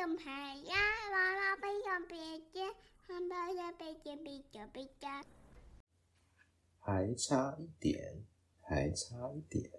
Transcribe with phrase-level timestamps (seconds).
[0.00, 0.74] 用牌呀，
[1.12, 2.16] 娃娃不用别
[2.54, 2.74] 针，
[3.06, 5.10] 汉堡要别针，别针别针。
[6.78, 8.24] 还差一点，
[8.62, 9.70] 还差一点。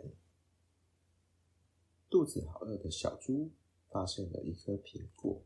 [2.07, 3.49] 肚子好饿的小猪
[3.89, 5.41] 发现了一颗苹果。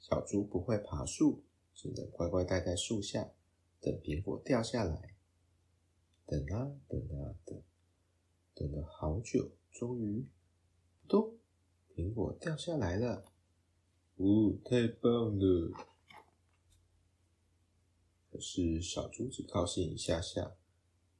[0.00, 3.30] 小猪不会爬树，只能乖乖待在树下，
[3.80, 5.14] 等苹果掉下来。
[6.26, 7.62] 等啊等啊等，
[8.56, 10.26] 等了好久，终于，
[11.06, 11.38] 咚！
[12.00, 13.26] 苹果掉下来了。
[14.16, 15.70] 哦，太棒了！
[18.30, 20.56] 可是小猪只高兴一下下，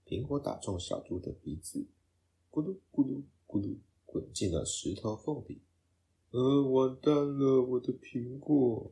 [0.06, 1.86] 苹果打中小猪的鼻子，
[2.50, 5.60] 咕噜咕噜咕噜，滚进了石头缝里。
[6.30, 8.90] 呃，完蛋了，我的苹果！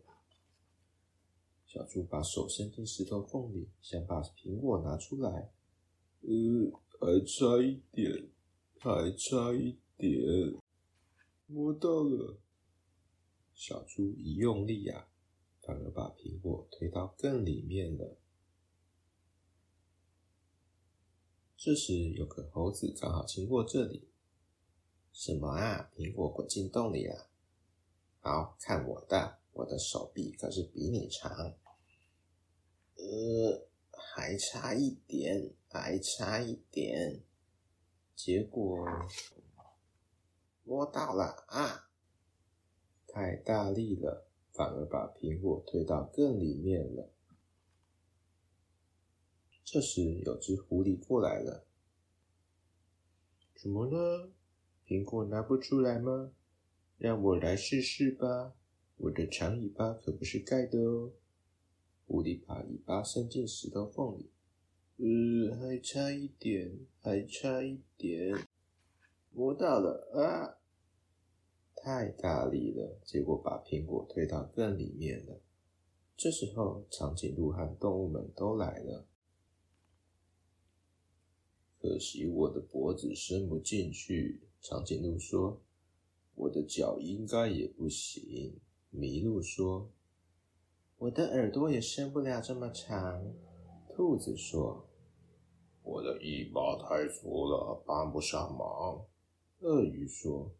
[1.64, 5.50] 小猪把手伸进石头缝里，想把苹果拿出来。
[6.20, 8.28] 呃，还差一点，
[8.78, 10.20] 还差一点，
[11.78, 12.38] 到了。
[13.55, 15.09] 小猪一用力呀、啊，
[15.62, 18.19] 反而把苹果推到更里面了。
[21.56, 24.08] 这时，有个猴子刚好经过这里。
[25.12, 25.91] 什么啊？
[25.97, 27.30] 苹果滚进洞里了？
[28.20, 31.31] 好，看我的，我的手臂可是比你长。
[32.97, 33.69] 呃。
[34.00, 37.20] 还差一点，还差一点，
[38.14, 38.86] 结果
[40.69, 41.88] 摸到了啊！
[43.06, 47.10] 太大力了，反而把苹果推到更里面了。
[49.64, 51.64] 这时，有只狐狸过来了。
[53.56, 54.30] 怎么了？
[54.86, 56.33] 苹果拿不出来吗？
[56.98, 58.53] 让我来试试吧。
[58.98, 61.12] 我的长尾巴可不是盖的哦。
[62.06, 64.30] 狐狸把尾巴伸进石头缝里，
[64.98, 68.47] 呃，还差一点，还差一点，
[69.39, 70.58] 摸到了啊！
[71.77, 75.41] 太大力了，结果把苹果推到更里面了。
[76.17, 79.06] 这时候，长颈鹿和动物们都来了。
[81.81, 85.62] 可惜我的脖子伸不进去，长颈鹿说
[86.34, 88.59] ：“我的脚应该也不行。”
[88.93, 89.88] 麋鹿说。
[90.97, 93.32] 我的耳朵也伸不了这么长，
[93.88, 94.88] 兔子说
[95.84, 99.06] ：“我的尾巴太粗了，帮不上忙。”
[99.60, 100.52] 鳄鱼说：“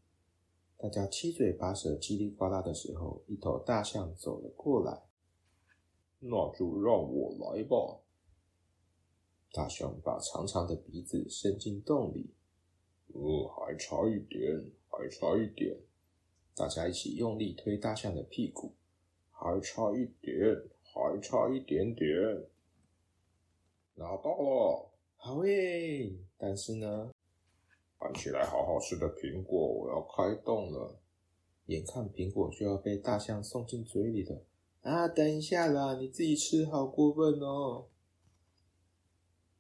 [0.77, 5.05] 大家七嘴八舌、叽里呱啦的时候，一头大象走了过来。
[6.21, 8.01] 那就让我来吧。”
[9.53, 12.35] 大象把长长的鼻子伸进洞里，
[13.15, 15.79] 呃，还差一点，还差一点。
[16.55, 18.75] 大家一起用力推大象的屁股。
[19.41, 20.35] 还差一点，
[20.83, 22.11] 还差一点点，
[23.95, 26.13] 拿到了，好耶！
[26.37, 27.13] 但是呢，
[28.09, 30.99] 看起来好好吃的苹果，我要开动了。
[31.67, 34.47] 眼看苹果就要被大象送进嘴里了，
[34.81, 37.89] 啊，等一下啦，你自己吃，好过分哦！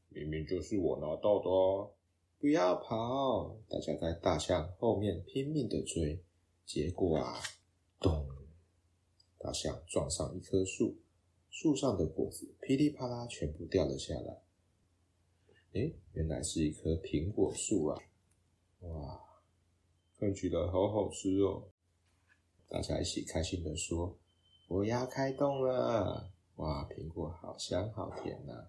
[0.09, 1.91] 明明就是我拿到的啊！
[2.39, 3.55] 不要跑！
[3.69, 6.25] 大家在大象后面拼命的追，
[6.65, 7.39] 结果啊，
[8.01, 8.27] 咚！
[9.37, 10.97] 大象撞上一棵树，
[11.51, 14.41] 树上的果子噼里啪啦全部掉了下来。
[15.73, 18.03] 诶，原来是一棵苹果树啊！
[18.81, 19.21] 哇，
[20.19, 21.69] 看起来好好吃哦！
[22.69, 24.19] 大家一起开心的说
[24.69, 28.69] ：“我要开动了！”哇，苹果好香好甜呐！